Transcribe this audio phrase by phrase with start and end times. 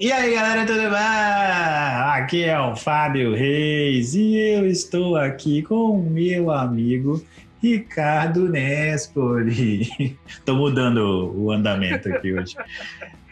[0.00, 0.92] E aí, galera, tudo bem?
[0.92, 7.20] Aqui é o Fábio Reis e eu estou aqui com o meu amigo
[7.60, 9.90] Ricardo Nespoli.
[10.24, 12.54] Estou mudando o andamento aqui hoje.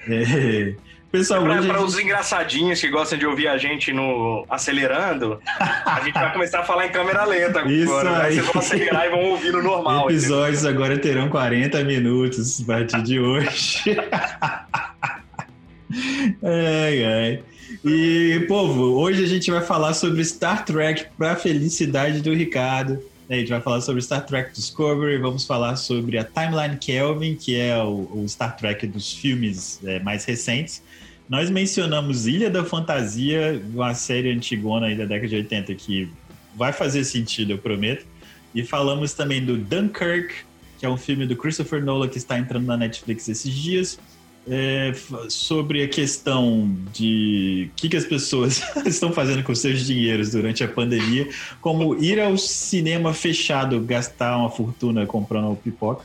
[0.08, 0.72] É,
[1.10, 1.88] pessoal, para, hoje para gente...
[1.88, 6.62] os engraçadinhos que gostam de ouvir a gente no acelerando, a gente vai começar a
[6.62, 8.22] falar em câmera lenta Isso agora.
[8.22, 8.36] Aí.
[8.36, 10.08] Vocês vão acelerar e vão ouvir no normal.
[10.08, 10.84] Episódios entendeu?
[10.84, 13.96] agora terão 40 minutos a partir de hoje.
[16.42, 17.42] ai, ai.
[17.84, 22.98] E, povo, hoje a gente vai falar sobre Star Trek para felicidade do Ricardo.
[23.28, 27.56] A gente vai falar sobre Star Trek Discovery, vamos falar sobre a Timeline Kelvin, que
[27.56, 30.82] é o, o Star Trek dos filmes é, mais recentes.
[31.28, 36.08] Nós mencionamos Ilha da Fantasia, uma série antigona da década de 80 que
[36.54, 38.06] vai fazer sentido, eu prometo.
[38.54, 40.34] E falamos também do Dunkirk,
[40.78, 43.98] que é um filme do Christopher Nolan que está entrando na Netflix esses dias
[44.48, 44.92] é,
[45.28, 50.62] sobre a questão de o que, que as pessoas estão fazendo com seus dinheiros durante
[50.62, 51.28] a pandemia,
[51.60, 56.04] como ir ao cinema fechado, gastar uma fortuna comprando pipoca.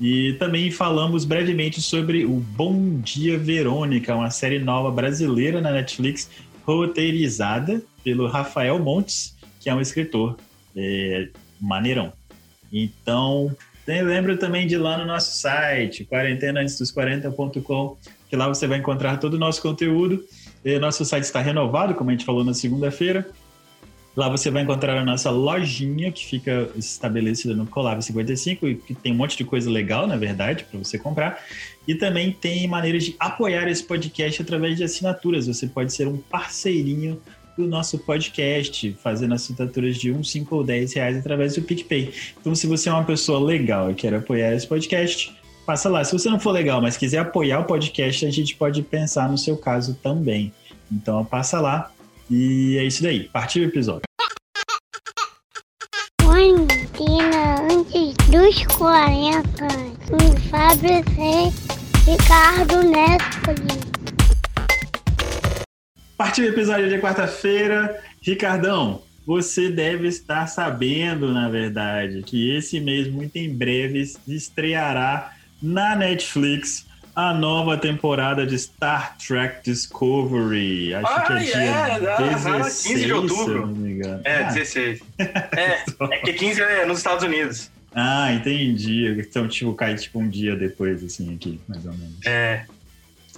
[0.00, 6.30] E também falamos brevemente sobre o Bom Dia Verônica, uma série nova brasileira na Netflix,
[6.64, 10.36] roteirizada pelo Rafael Montes, que é um escritor
[10.76, 11.28] é,
[11.60, 12.12] maneirão.
[12.72, 13.54] Então,
[13.86, 17.96] Lembra também de ir lá no nosso site, quarentenaantesdos40.com,
[18.28, 20.24] que lá você vai encontrar todo o nosso conteúdo.
[20.64, 23.28] E nosso site está renovado, como a gente falou na segunda-feira.
[24.14, 28.94] Lá você vai encontrar a nossa lojinha, que fica estabelecida no Colab 55, e que
[28.94, 31.42] tem um monte de coisa legal, na verdade, para você comprar.
[31.88, 35.46] E também tem maneiras de apoiar esse podcast através de assinaturas.
[35.46, 37.20] Você pode ser um parceirinho
[37.56, 42.12] do nosso podcast, fazendo assinaturas de 1, 5 ou 10 reais através do PicPay.
[42.40, 45.34] Então, se você é uma pessoa legal e quer apoiar esse podcast,
[45.66, 46.04] passa lá.
[46.04, 49.38] Se você não for legal, mas quiser apoiar o podcast, a gente pode pensar no
[49.38, 50.52] seu caso também.
[50.90, 51.90] Então, passa lá.
[52.30, 53.28] E é isso daí.
[53.28, 54.02] Partiu o episódio.
[56.22, 59.42] Quarentena antes dos 40.
[60.08, 62.10] Com Fábio C.
[62.10, 63.91] Ricardo Nespoli.
[66.22, 68.00] Partiu o episódio de quarta-feira.
[68.22, 75.96] Ricardão, você deve estar sabendo, na verdade, que esse mês, muito em breve, estreará na
[75.96, 80.94] Netflix a nova temporada de Star Trek Discovery.
[80.94, 83.66] Acho ah, que é dia é, 16, 15 de outubro.
[83.66, 84.20] não me engano.
[84.24, 84.52] É, ah.
[84.52, 85.00] 16.
[85.18, 87.68] É, é que 15 é nos Estados Unidos.
[87.92, 89.08] Ah, entendi.
[89.18, 92.24] Então, tipo, cai tipo um dia depois, assim, aqui, mais ou menos.
[92.24, 92.64] É.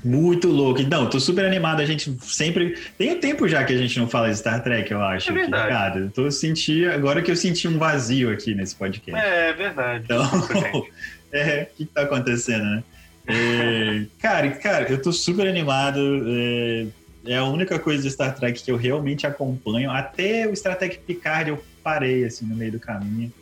[0.04, 0.82] Muito louco.
[0.82, 1.80] Então, tô super animado.
[1.80, 2.78] A gente sempre.
[2.98, 5.30] Tem um tempo já que a gente não fala de Star Trek, eu acho.
[5.30, 5.68] É verdade.
[5.68, 6.90] cara, eu tô sentindo.
[6.90, 9.24] Agora que eu senti um vazio aqui nesse podcast.
[9.24, 10.04] É, é verdade.
[10.04, 10.22] Então,
[11.32, 12.84] é, o que, que tá acontecendo, né?
[13.26, 15.98] É, cara, cara, eu tô super animado.
[16.28, 16.86] É,
[17.26, 19.90] é, a única coisa de Star Trek que eu realmente acompanho.
[19.90, 23.32] Até o Star Trek Picard eu parei assim no meio do caminho.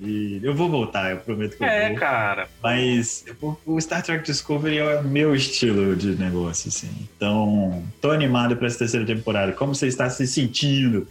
[0.00, 1.96] E eu vou voltar, eu prometo que eu é, vou.
[1.96, 2.48] É, cara.
[2.62, 3.24] Mas
[3.66, 6.90] o, Star Trek Discovery é o meu estilo de negócio, assim.
[7.14, 9.52] Então, tô animado para essa terceira temporada.
[9.52, 11.06] Como você está se sentindo?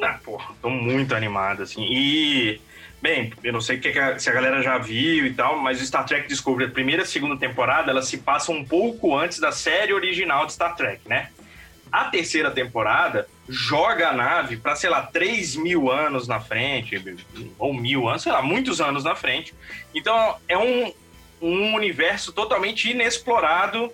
[0.00, 1.82] Ah, porra, tô muito animado, assim.
[1.90, 2.60] E,
[3.02, 3.80] bem, eu não sei
[4.18, 7.04] se a galera já viu e tal, mas o Star Trek Discovery, a primeira e
[7.04, 11.00] a segunda temporada, elas se passam um pouco antes da série original de Star Trek,
[11.08, 11.30] né?
[11.90, 17.00] A terceira temporada joga a nave para, sei lá, 3 mil anos na frente,
[17.58, 19.54] ou mil anos, sei lá, muitos anos na frente.
[19.94, 20.92] Então é um,
[21.40, 23.90] um universo totalmente inexplorado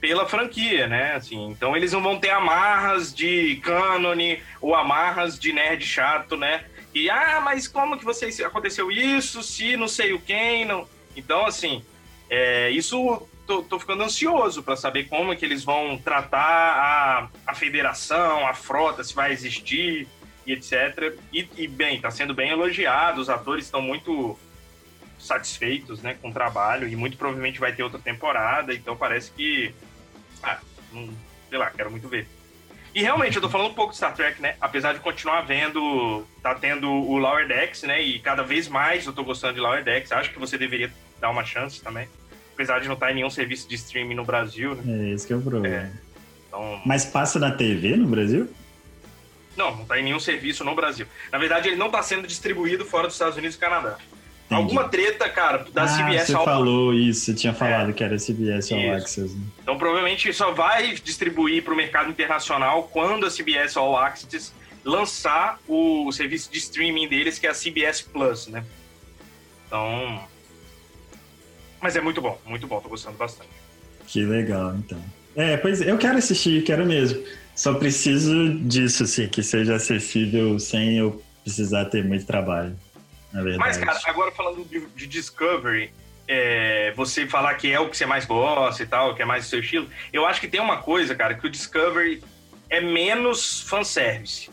[0.00, 1.14] pela franquia, né?
[1.14, 6.64] Assim, então eles não vão ter amarras de cânone ou amarras de nerd chato, né?
[6.94, 9.42] E ah, mas como que você aconteceu isso?
[9.42, 10.86] Se não sei o quem, não.
[11.16, 11.82] Então assim,
[12.28, 17.28] é, isso tô, tô ficando ansioso para saber como é que eles vão tratar a,
[17.46, 20.08] a federação, a frota, se vai existir
[20.46, 21.16] e etc.
[21.32, 24.38] E, e bem, está sendo bem elogiado, os atores estão muito
[25.18, 29.74] satisfeitos né, com o trabalho e muito provavelmente vai ter outra temporada, então parece que.
[30.42, 30.60] Ah,
[31.48, 32.28] sei lá, quero muito ver.
[32.94, 34.56] E realmente, eu tô falando um pouco de Star Trek, né?
[34.60, 38.00] Apesar de continuar vendo, tá tendo o Lower Decks, né?
[38.00, 40.12] E cada vez mais eu tô gostando de Lower Decks.
[40.12, 42.08] Acho que você deveria dar uma chance também
[42.54, 45.10] apesar de não estar em nenhum serviço de streaming no Brasil, né?
[45.10, 45.76] É, esse que é o problema.
[45.76, 45.90] É.
[46.48, 46.80] Então...
[46.86, 48.48] Mas passa na TV no Brasil?
[49.56, 51.06] Não, não está em nenhum serviço no Brasil.
[51.30, 53.98] Na verdade, ele não está sendo distribuído fora dos Estados Unidos e Canadá.
[54.46, 54.62] Entendi.
[54.62, 56.44] Alguma treta, cara, da ah, CBS você ao...
[56.44, 57.56] falou isso, você tinha é.
[57.56, 57.92] falado é.
[57.92, 59.34] que era CBS All Access.
[59.34, 59.42] Né?
[59.62, 64.52] Então, provavelmente, só vai distribuir para o mercado internacional quando a CBS All Access
[64.84, 68.64] lançar o serviço de streaming deles, que é a CBS Plus, né?
[69.66, 70.22] Então,
[71.84, 73.50] mas é muito bom, muito bom, tô gostando bastante.
[74.06, 74.98] Que legal, então.
[75.36, 77.22] É, pois é, eu quero assistir, quero mesmo.
[77.54, 82.74] Só preciso disso, assim, que seja acessível sem eu precisar ter muito trabalho.
[83.30, 83.58] Na verdade.
[83.58, 85.92] Mas, cara, agora falando de, de Discovery,
[86.26, 89.44] é, você falar que é o que você mais gosta e tal, que é mais
[89.44, 92.22] o seu estilo, eu acho que tem uma coisa, cara, que o Discovery
[92.70, 94.48] é menos fanservice.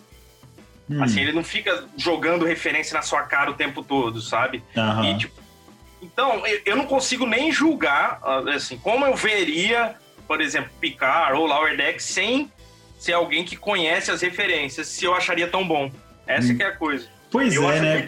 [0.89, 1.01] Hum.
[1.01, 4.61] Assim, ele não fica jogando referência na sua cara o tempo todo, sabe?
[4.75, 5.05] Uhum.
[5.05, 5.40] E, tipo,
[6.01, 8.19] então, eu não consigo nem julgar,
[8.53, 9.95] assim, como eu veria,
[10.27, 12.51] por exemplo, Picard ou Lower Deck sem
[12.97, 15.91] ser alguém que conhece as referências, se eu acharia tão bom.
[16.25, 16.57] Essa hum.
[16.57, 17.07] que é a coisa.
[17.29, 18.01] Pois eu é, né?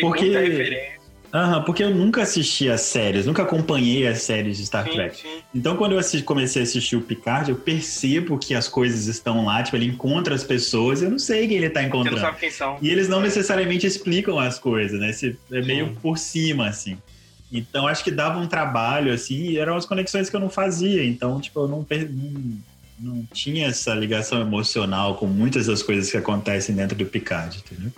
[0.00, 0.96] Bom, Porque...
[1.34, 5.16] Aham, porque eu nunca assisti as séries, nunca acompanhei as séries de Star sim, Trek.
[5.16, 5.42] Sim.
[5.54, 9.44] Então, quando eu assisti, comecei a assistir o Picard, eu percebo que as coisas estão
[9.44, 12.16] lá, tipo, ele encontra as pessoas, eu não sei quem ele tá encontrando.
[12.16, 12.78] Você não sabe quem são.
[12.80, 15.10] E eles não necessariamente explicam as coisas, né?
[15.52, 15.94] É meio sim.
[16.00, 16.96] por cima, assim.
[17.52, 21.04] Então, acho que dava um trabalho, assim, e eram as conexões que eu não fazia.
[21.04, 22.58] Então, tipo, eu não, não,
[22.98, 27.92] não tinha essa ligação emocional com muitas das coisas que acontecem dentro do Picard, entendeu?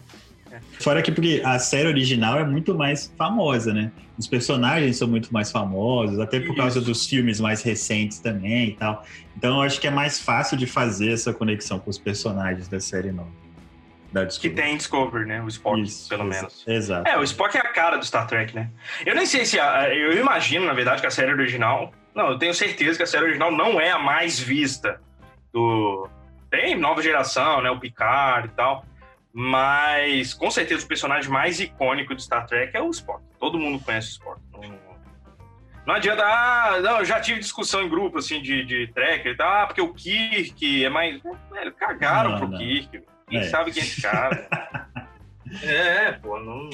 [0.80, 3.90] Fora que porque a série original é muito mais famosa, né?
[4.16, 8.74] Os personagens são muito mais famosos, até por causa dos filmes mais recentes também e
[8.74, 9.04] tal.
[9.36, 12.80] Então eu acho que é mais fácil de fazer essa conexão com os personagens da
[12.80, 13.30] série nova.
[14.12, 15.42] Da que tem Discovery, né?
[15.42, 16.64] O Spock, Isso, pelo menos.
[16.66, 17.08] Exato.
[17.08, 18.70] É, o Spock é a cara do Star Trek, né?
[19.04, 19.60] Eu nem sei se.
[19.60, 21.92] A, eu imagino, na verdade, que a série original.
[22.14, 25.00] Não, eu tenho certeza que a série original não é a mais vista
[25.52, 26.08] do.
[26.50, 27.70] Tem nova geração, né?
[27.70, 28.84] O Picard e tal.
[29.32, 33.22] Mas com certeza o personagem mais icônico de Star Trek é o Spock.
[33.38, 34.40] Todo mundo conhece o Spock.
[34.52, 34.88] Não,
[35.86, 39.66] não adianta, ah, não, eu já tive discussão em grupo assim de, de tracker, ah,
[39.66, 41.20] porque o Kirk é mais.
[41.50, 42.58] Velho, cagaram não, pro não.
[42.58, 43.02] Kirk.
[43.28, 43.44] Quem é.
[43.44, 44.48] sabe quem é esse cara?
[45.62, 46.68] é, pô, não,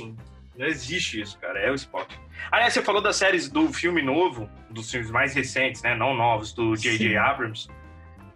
[0.56, 1.58] não existe isso, cara.
[1.58, 2.14] É o Spock.
[2.50, 5.94] Aliás, você falou das séries do filme novo, dos filmes mais recentes, né?
[5.94, 7.16] Não novos, do J.J.
[7.16, 7.68] Abrams,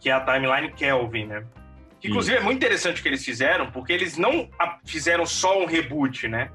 [0.01, 1.45] que é a Timeline Kelvin, né?
[2.01, 4.49] Que, inclusive, é muito interessante o que eles fizeram, porque eles não
[4.85, 6.51] fizeram só um reboot, né?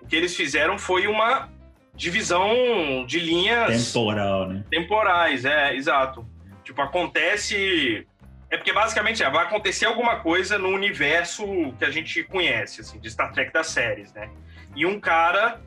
[0.00, 1.48] O que eles fizeram foi uma
[1.96, 3.92] divisão de linhas...
[3.92, 4.64] Temporal, né?
[4.70, 6.26] Temporais, é, exato.
[6.62, 8.06] Tipo, acontece...
[8.54, 11.44] É porque, basicamente, é, vai acontecer alguma coisa no universo
[11.76, 14.30] que a gente conhece, assim, de Star Trek das séries, né?
[14.76, 15.60] E um cara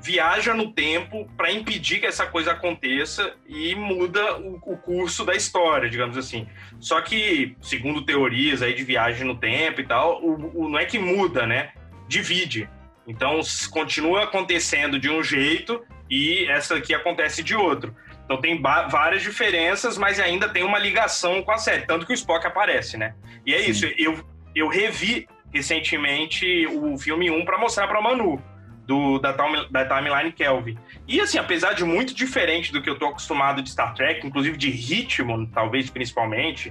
[0.00, 5.34] viaja no tempo para impedir que essa coisa aconteça e muda o, o, curso da
[5.34, 6.46] história, digamos assim.
[6.78, 10.84] Só que, segundo teorias aí de viagem no tempo e tal, o, o, não é
[10.84, 11.72] que muda, né?
[12.06, 12.70] Divide.
[13.04, 17.96] Então, continua acontecendo de um jeito e essa aqui acontece de outro.
[18.28, 22.14] Então tem várias diferenças, mas ainda tem uma ligação com a série, tanto que o
[22.14, 23.14] Spock aparece, né?
[23.46, 23.70] E é Sim.
[23.70, 24.22] isso, eu,
[24.54, 28.38] eu revi recentemente o filme 1 para mostrar para Manu
[28.86, 30.78] do, da, da timeline Kelvin.
[31.06, 34.58] E assim, apesar de muito diferente do que eu tô acostumado de Star Trek, inclusive
[34.58, 36.70] de ritmo, talvez principalmente,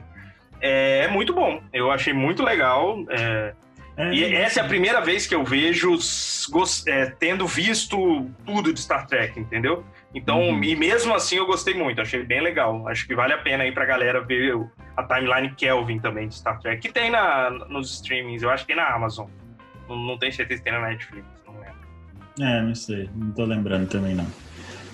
[0.62, 1.60] é, é muito bom.
[1.74, 3.04] Eu achei muito legal.
[3.10, 3.56] É,
[3.98, 5.98] é, e essa é a primeira vez que eu vejo
[6.88, 9.84] é, tendo visto tudo de Star Trek, entendeu?
[10.14, 10.64] Então, uhum.
[10.64, 12.88] e mesmo assim eu gostei muito, achei bem legal.
[12.88, 14.56] Acho que vale a pena aí pra galera ver
[14.96, 18.74] a timeline Kelvin também de Star Trek, que tem na, nos streamings, eu acho que
[18.74, 19.28] tem na Amazon.
[19.90, 21.38] Não, não tenho certeza se tem na Netflix.
[22.40, 24.28] É, não sei, não tô lembrando também não.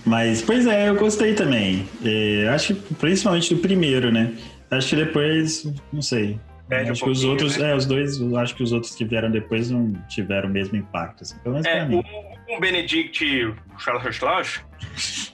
[0.05, 1.87] Mas, pois é, eu gostei também.
[2.03, 4.33] É, acho que principalmente do primeiro, né?
[4.71, 6.39] Acho que depois, não sei.
[6.73, 7.71] Perde acho um que os outros, né?
[7.71, 11.23] é, os dois, acho que os outros que vieram depois não tiveram o mesmo impacto,
[11.23, 12.03] assim, pelo menos é, pra mim.
[12.49, 14.63] O, o Benedict Charles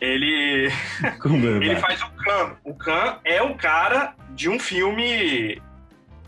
[0.02, 0.70] ele,
[1.62, 2.56] ele faz o Khan.
[2.64, 5.62] O Khan é o cara de um filme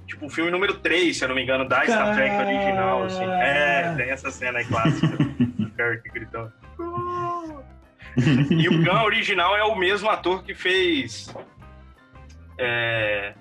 [0.08, 3.24] tipo o filme número 3, se eu não me engano, da Star Trek original, assim.
[3.24, 5.08] É, tem essa cena aí clássica.
[5.76, 6.52] Kirk gritando.
[8.52, 11.34] e o Gun original é o mesmo ator que fez.
[12.58, 13.34] É,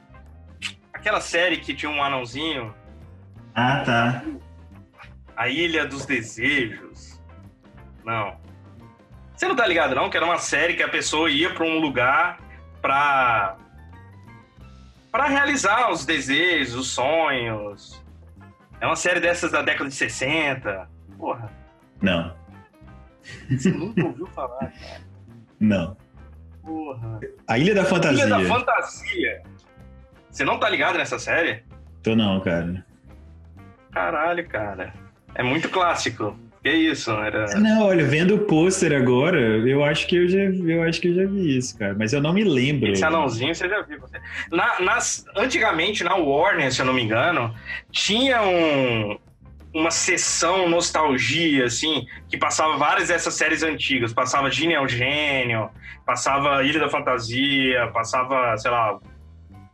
[1.01, 2.75] aquela série que tinha um anãozinho.
[3.55, 4.23] Ah, tá.
[5.37, 7.21] A Ilha dos Desejos.
[8.05, 8.39] Não.
[9.35, 10.11] Você não tá ligado, não?
[10.11, 12.39] Que era uma série que a pessoa ia pra um lugar
[12.83, 13.57] pra.
[15.11, 18.05] pra realizar os desejos, os sonhos.
[18.81, 20.89] É uma série dessas da década de 60.
[21.19, 21.51] Porra.
[22.03, 22.35] Não.
[23.51, 25.01] Você nunca ouviu falar, cara?
[25.59, 25.97] Não.
[26.63, 27.21] Porra.
[27.49, 28.27] A Ilha da Fantasia.
[28.27, 29.43] Ilha da Fantasia.
[30.31, 31.63] Você não tá ligado nessa série?
[32.03, 32.85] Tô não, cara.
[33.91, 34.93] Caralho, cara.
[35.35, 36.37] É muito clássico.
[36.63, 37.47] Que isso, era...
[37.59, 41.15] Não, olha, vendo o pôster agora, eu acho que eu já, eu acho que eu
[41.15, 41.95] já vi isso, cara.
[41.99, 42.93] Mas eu não me lembro.
[42.93, 43.99] Esse anãozinho você já viu.
[44.53, 47.55] Na, nas, antigamente, na Warner, se eu não me engano,
[47.91, 49.19] tinha um,
[49.73, 54.13] uma sessão nostalgia, assim, que passava várias dessas séries antigas.
[54.13, 55.71] Passava Gene é Gênio,
[56.05, 58.99] passava Ilha da Fantasia, passava, sei lá,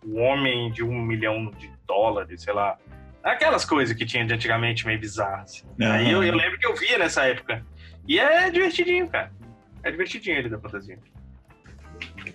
[0.07, 2.79] o homem de um milhão de dólares, sei lá.
[3.23, 5.65] Aquelas coisas que tinha de antigamente meio bizarras.
[5.81, 5.91] Uhum.
[5.91, 7.65] Aí eu, eu, lembro que eu via nessa época.
[8.07, 9.33] E é divertidinho, cara.
[9.83, 10.97] É divertidinho ele da fantasia.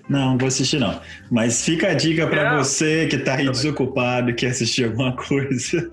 [0.10, 1.00] Não, vou assistir não.
[1.30, 5.90] Mas fica a dica para você que tá aí desocupado, quer assistir alguma coisa.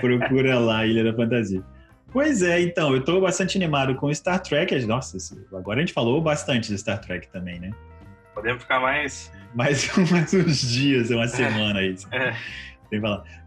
[0.00, 1.62] Procura lá Ilha da Fantasia.
[2.12, 4.84] Pois é, então, eu tô bastante animado com Star Trek.
[4.84, 5.16] Nossa,
[5.52, 7.70] agora a gente falou bastante de Star Trek também, né?
[8.34, 9.32] Podemos ficar mais.
[9.54, 11.94] Mais, mais uns dias, uma semana aí.
[12.12, 12.34] É.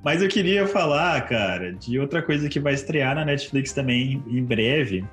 [0.03, 4.43] Mas eu queria falar, cara, de outra coisa que vai estrear na Netflix também em
[4.43, 5.05] breve,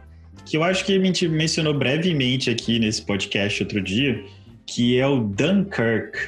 [0.45, 4.25] que eu acho que a gente mencionou brevemente aqui nesse podcast outro dia,
[4.67, 6.19] que é o Dunkirk.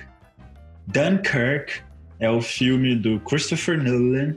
[0.87, 1.81] Dunkirk
[2.21, 4.37] é o filme do Christopher Nolan,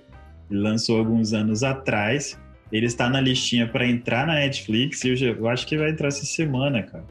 [0.50, 2.40] ele lançou alguns anos atrás.
[2.72, 5.90] Ele está na listinha para entrar na Netflix e eu, já, eu, acho que vai
[5.90, 7.06] entrar essa semana, cara.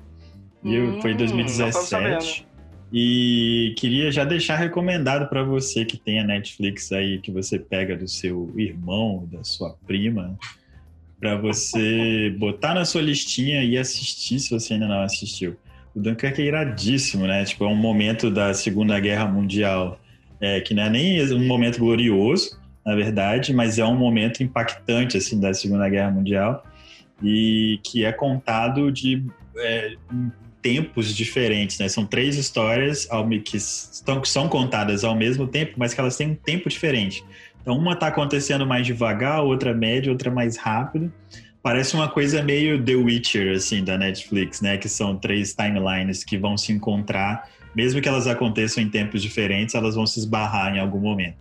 [0.65, 2.47] E hum, foi em 2017.
[2.93, 7.97] E queria já deixar recomendado para você que tem a Netflix aí, que você pega
[7.97, 10.39] do seu irmão, da sua prima,
[11.21, 15.57] para você botar na sua listinha e assistir se você ainda não assistiu.
[15.95, 17.45] O Dunkirk é iradíssimo, né?
[17.45, 20.01] Tipo, é um momento da Segunda Guerra Mundial
[20.41, 25.17] é, que não é nem um momento glorioso, na verdade, mas é um momento impactante,
[25.17, 26.65] assim, da Segunda Guerra Mundial
[27.23, 29.25] e que é contado de
[29.57, 29.95] é,
[30.63, 31.89] tempos diferentes, né?
[31.89, 33.09] São três histórias
[33.45, 37.25] que, estão, que são contadas ao mesmo tempo, mas que elas têm um tempo diferente.
[37.61, 41.13] Então, uma está acontecendo mais devagar, outra média, outra mais rápido.
[41.63, 44.79] Parece uma coisa meio The Witcher, assim, da Netflix, né?
[44.79, 49.75] Que são três timelines que vão se encontrar, mesmo que elas aconteçam em tempos diferentes,
[49.75, 51.37] elas vão se esbarrar em algum momento.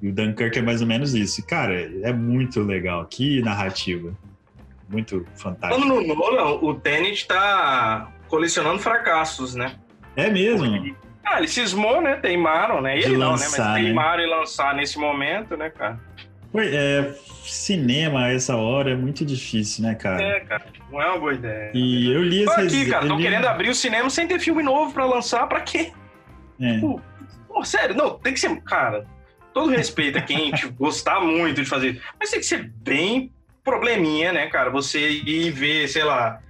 [0.00, 1.44] E o Dunkirk é mais ou menos isso.
[1.46, 3.04] Cara, é muito legal.
[3.06, 4.16] Que narrativa.
[4.88, 5.82] Muito fantástico.
[5.82, 9.76] Falando no Nolan, o Tenet tá colecionando fracassos, né?
[10.16, 10.66] É mesmo?
[11.24, 12.16] ah, ele cismou, né?
[12.16, 12.98] Teimaram, né?
[12.98, 13.46] Ele não, né?
[13.50, 13.74] Mas né?
[13.74, 14.24] teimaram né?
[14.24, 16.00] e lançar nesse momento, né, cara?
[16.50, 17.14] Foi, é,
[17.44, 20.22] cinema a essa hora é muito difícil, né, cara?
[20.22, 21.70] É, cara, não é uma boa ideia.
[21.74, 23.22] E eu li esse aqui, cara, tô li...
[23.22, 25.92] querendo abrir o cinema sem ter filme novo pra lançar, pra quê?
[26.58, 26.74] É.
[26.74, 27.00] Tipo,
[27.46, 29.06] pô, sério, não, tem que ser, cara,
[29.52, 33.30] todo respeito a quem tipo, gostar muito de fazer, mas tem que ser bem
[33.68, 34.70] probleminha, né, cara?
[34.70, 36.40] Você ir ver, sei lá,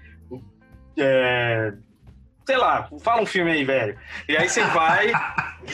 [0.96, 1.72] é,
[2.46, 3.98] sei lá, fala um filme aí, velho.
[4.28, 5.12] E aí você vai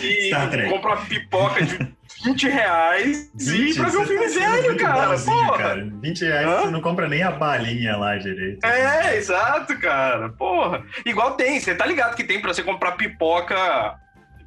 [0.00, 0.30] e
[0.68, 3.70] compra uma pipoca de 20 reais 20?
[3.70, 5.18] e pra ver um filme velho, cara.
[5.18, 5.58] Porra.
[5.58, 5.84] cara.
[6.02, 6.60] 20 reais Hã?
[6.62, 8.64] você não compra nem a balinha lá direito.
[8.64, 10.30] É, exato, cara.
[10.30, 10.84] Porra.
[11.04, 13.54] Igual tem, você tá ligado que tem pra você comprar pipoca.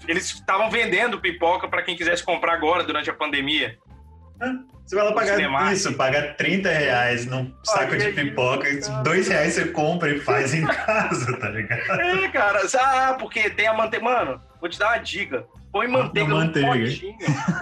[0.08, 3.78] Eles estavam vendendo pipoca para quem quisesse comprar agora durante a pandemia.
[4.88, 8.70] Você vai lá pagar isso, paga 30 reais num saco de pipoca,
[9.04, 12.00] dois reais você compra e faz em casa, tá ligado?
[12.00, 14.06] É, cara, ah, porque tem a manteiga.
[14.06, 15.46] Mano, vou te dar uma dica.
[15.74, 16.74] Põe manteiga, manteiga.
[16.74, 17.18] no potinho,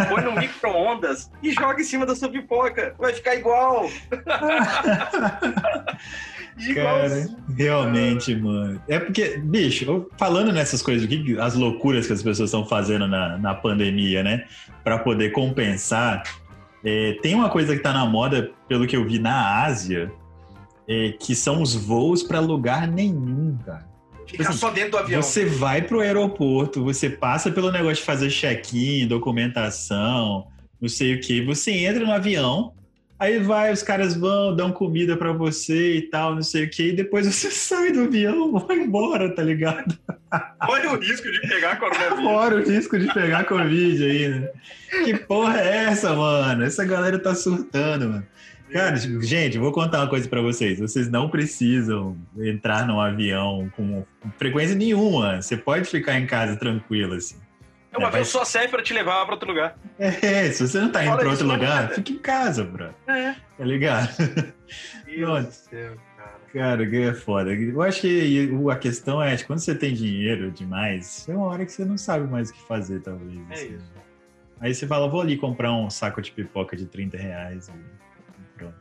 [0.07, 2.93] põe no micro-ondas e joga em cima da sua pipoca.
[2.99, 3.89] Vai ficar igual.
[6.73, 7.27] Cara,
[7.57, 8.81] realmente, mano.
[8.87, 13.37] É porque, bicho, falando nessas coisas aqui, as loucuras que as pessoas estão fazendo na,
[13.37, 14.45] na pandemia, né?
[14.83, 16.23] Para poder compensar
[16.85, 20.11] é, tem uma coisa que está na moda, pelo que eu vi na Ásia,
[20.87, 23.89] é, que são os voos para lugar nenhum, cara.
[24.25, 25.21] Tipo assim, só dentro do avião.
[25.21, 30.47] Você vai pro aeroporto, você passa pelo negócio de fazer check-in, documentação,
[30.79, 31.43] não sei o que.
[31.43, 32.73] Você entra no avião,
[33.17, 36.89] aí vai, os caras vão, dão comida para você e tal, não sei o que,
[36.89, 39.97] e depois você sai do avião, vai embora, tá ligado?
[40.67, 42.19] Olha o risco de pegar coronavírus.
[42.21, 44.49] Fora o risco de pegar Covid aí, né?
[45.03, 46.63] Que porra é essa, mano?
[46.63, 48.27] Essa galera tá surtando, mano.
[48.71, 50.79] Cara, gente, vou contar uma coisa para vocês.
[50.79, 54.03] Vocês não precisam entrar num avião com
[54.37, 55.41] frequência nenhuma.
[55.41, 57.37] Você pode ficar em casa tranquilo, assim.
[57.93, 59.77] É, uma é, avião só serve pra te levar pra outro lugar.
[59.99, 62.89] É, se você não tá indo Fala pra outro lugar, fica em casa, bro.
[63.07, 63.35] É.
[63.57, 64.09] Tá ligado?
[65.05, 65.97] Deus do céu.
[66.53, 67.53] Cara, que é foda.
[67.53, 71.71] Eu acho que a questão é, quando você tem dinheiro demais, é uma hora que
[71.71, 73.37] você não sabe mais o que fazer, talvez.
[73.49, 73.75] É assim.
[73.75, 73.93] isso.
[74.61, 78.75] Aí você fala, vou ali comprar um saco de pipoca de 30 reais e pronto.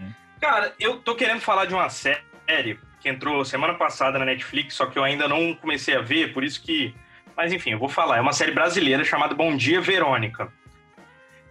[0.00, 0.06] É.
[0.40, 4.86] Cara, eu tô querendo falar de uma série que entrou semana passada na Netflix, só
[4.86, 6.94] que eu ainda não comecei a ver, por isso que.
[7.36, 8.16] Mas enfim, eu vou falar.
[8.16, 10.50] É uma série brasileira chamada Bom Dia Verônica.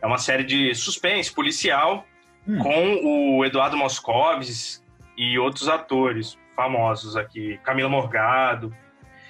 [0.02, 2.08] É uma série de suspense policial
[2.48, 2.60] hum.
[2.60, 4.84] com o Eduardo Moscovis
[5.18, 8.68] e outros atores famosos aqui, Camila Morgado.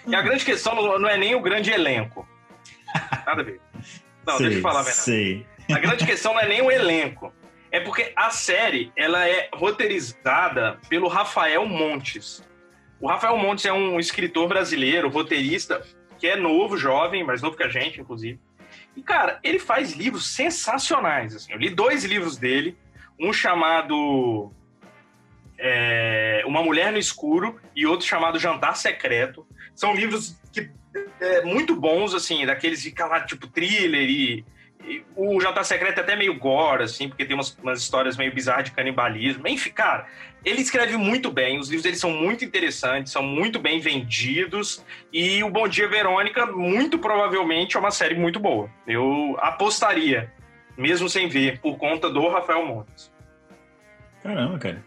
[0.06, 0.12] Hum.
[0.12, 0.24] E a hum.
[0.24, 2.28] grande questão não é nem o grande elenco.
[3.26, 3.62] Nada a ver.
[4.26, 5.04] Não, sei, deixa eu falar a verdade.
[5.04, 5.46] Sei.
[5.72, 7.34] A grande questão não é nem o elenco.
[7.72, 12.48] É porque a série ela é roteirizada pelo Rafael Montes.
[13.00, 15.82] O Rafael Montes é um escritor brasileiro, roteirista,
[16.20, 18.40] que é novo, jovem, mais novo que a gente, inclusive.
[18.96, 21.36] E, cara, ele faz livros sensacionais.
[21.36, 21.52] Assim.
[21.52, 22.78] Eu li dois livros dele,
[23.20, 24.52] um chamado
[25.58, 29.46] é, Uma Mulher no Escuro e outro chamado Jantar Secreto.
[29.76, 30.70] São livros que
[31.20, 34.46] é, muito bons, assim, daqueles de lá, tipo thriller e,
[34.86, 38.34] e, o Jantar Secreto é até meio gore, assim, porque tem umas, umas histórias meio
[38.34, 39.48] bizarras de canibalismo.
[39.48, 40.06] Enfim, cara,
[40.44, 45.42] ele escreve muito bem, os livros dele são muito interessantes, são muito bem vendidos, e
[45.44, 48.70] o Bom Dia Verônica, muito provavelmente, é uma série muito boa.
[48.86, 50.32] Eu apostaria,
[50.78, 53.12] mesmo sem ver, por conta do Rafael Montes.
[54.22, 54.84] Caramba, cara.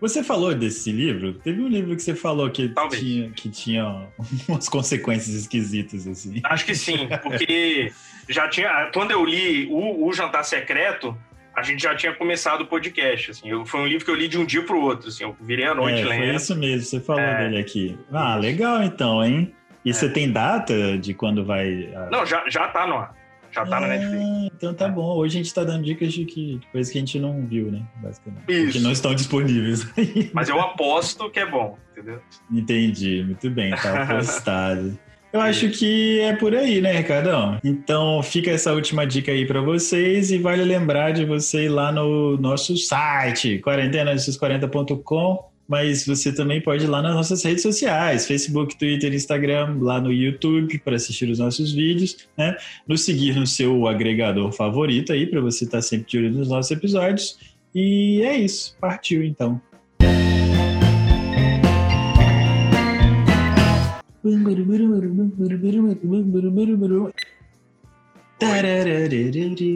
[0.00, 1.34] Você falou desse livro?
[1.34, 4.08] Teve um livro que você falou que tinha, que tinha
[4.48, 6.40] umas consequências esquisitas, assim.
[6.44, 7.92] Acho que sim, porque
[8.28, 8.90] já tinha.
[8.94, 11.16] Quando eu li o, o Jantar Secreto,
[11.54, 13.50] a gente já tinha começado o podcast, assim.
[13.50, 15.24] Eu, foi um livro que eu li de um dia para o outro, assim.
[15.24, 16.24] Eu virei a noite é, lendo.
[16.24, 17.98] Foi isso mesmo, você falou é, dele aqui.
[18.10, 19.54] Ah, legal então, hein?
[19.84, 19.92] E é.
[19.92, 21.92] você tem data de quando vai.
[22.10, 23.19] Não, já, já tá no ar.
[23.52, 24.50] Já tá ah, na Netflix.
[24.56, 24.90] Então tá é.
[24.90, 25.16] bom.
[25.16, 27.82] Hoje a gente tá dando dicas de que coisas que a gente não viu, né?
[27.96, 28.44] Basicamente.
[28.48, 28.72] Isso.
[28.72, 29.86] Que não estão disponíveis.
[30.32, 32.20] Mas eu aposto que é bom, entendeu?
[32.50, 34.98] Entendi, muito bem, tá apostado.
[35.32, 37.60] Eu acho que é por aí, né, Ricardão?
[37.62, 41.92] Então fica essa última dica aí para vocês e vale lembrar de você ir lá
[41.92, 48.76] no nosso site, quarentenanesses40.com mas você também pode ir lá nas nossas redes sociais, Facebook,
[48.76, 52.56] Twitter, Instagram, lá no YouTube para assistir os nossos vídeos, né?
[52.88, 56.48] Nos seguir no seu agregador favorito aí para você estar tá sempre de olho nos
[56.48, 57.38] nossos episódios.
[57.72, 59.62] E é isso, partiu então.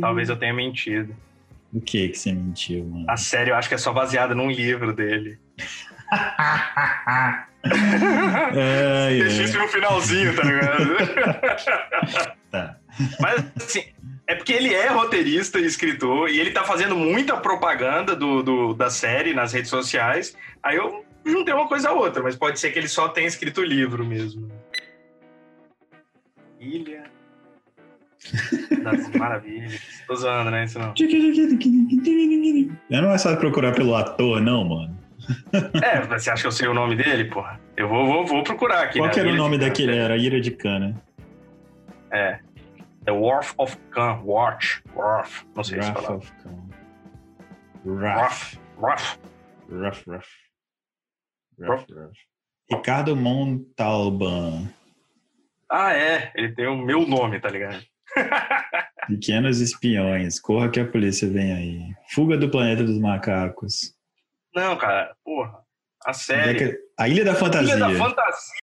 [0.00, 1.14] Talvez eu tenha mentido.
[1.74, 3.04] O que que você mentiu, mano?
[3.08, 5.40] A série eu acho que é só baseada num livro dele.
[8.54, 10.96] é, Deixa isso no finalzinho, tá ligado?
[12.52, 12.76] tá.
[13.18, 13.82] Mas assim,
[14.28, 18.74] é porque ele é roteirista e escritor e ele tá fazendo muita propaganda do, do,
[18.74, 20.36] da série nas redes sociais.
[20.62, 23.62] Aí eu juntei uma coisa a outra, mas pode ser que ele só tenha escrito
[23.62, 24.48] o livro mesmo.
[26.60, 27.13] Ilha
[28.82, 29.80] das Maravilhas.
[30.06, 30.64] Tô zoando, né?
[30.64, 30.94] Isso não.
[32.90, 34.98] É não é só procurar pelo ator, não, mano.
[35.82, 37.58] É, você acha que eu sei o nome dele, porra?
[37.76, 38.98] Eu vou, vou, vou procurar aqui.
[38.98, 39.14] Qual né?
[39.14, 39.96] que era o nome daquele?
[39.96, 41.00] Era Ira de Cana.
[42.10, 42.38] É.
[43.04, 44.20] The Wharf of Khan.
[44.22, 44.82] Watch.
[44.94, 45.44] Wharf.
[45.54, 46.16] Não sei Wrath se fala.
[46.16, 46.68] of Khan.
[47.84, 48.58] Wrath.
[48.78, 49.18] Wrath.
[49.70, 50.04] Wrath.
[50.08, 50.26] Wrath.
[51.58, 51.86] Wrath.
[52.70, 54.68] Ricardo Montalban.
[55.70, 56.32] Ah, é.
[56.34, 57.82] Ele tem o meu nome, tá ligado?
[59.08, 60.40] Pequenos espiões.
[60.40, 61.94] Corra que a polícia vem aí.
[62.10, 63.94] Fuga do planeta dos macacos.
[64.54, 65.14] Não, cara.
[65.24, 65.58] Porra.
[66.04, 66.78] A série.
[66.98, 67.74] A Ilha da Fantasia.
[67.74, 68.54] Ilha da Fantasia.